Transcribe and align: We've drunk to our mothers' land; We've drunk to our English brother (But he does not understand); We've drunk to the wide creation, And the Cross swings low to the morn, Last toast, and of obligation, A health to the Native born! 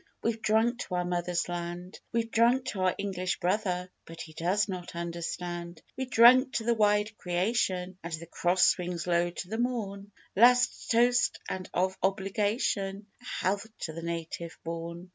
We've 0.23 0.41
drunk 0.41 0.79
to 0.79 0.95
our 0.95 1.05
mothers' 1.05 1.47
land; 1.47 1.99
We've 2.11 2.31
drunk 2.31 2.65
to 2.69 2.81
our 2.81 2.95
English 2.97 3.39
brother 3.39 3.91
(But 4.07 4.19
he 4.21 4.33
does 4.33 4.67
not 4.67 4.95
understand); 4.95 5.83
We've 5.95 6.09
drunk 6.09 6.53
to 6.53 6.63
the 6.63 6.73
wide 6.73 7.15
creation, 7.19 7.99
And 8.03 8.13
the 8.13 8.25
Cross 8.25 8.65
swings 8.67 9.05
low 9.05 9.29
to 9.29 9.47
the 9.47 9.59
morn, 9.59 10.11
Last 10.35 10.89
toast, 10.89 11.39
and 11.47 11.69
of 11.71 11.95
obligation, 12.01 13.05
A 13.21 13.25
health 13.25 13.67
to 13.81 13.93
the 13.93 14.01
Native 14.01 14.57
born! 14.63 15.09